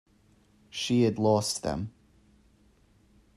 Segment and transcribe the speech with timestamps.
[0.71, 1.93] She had lost them.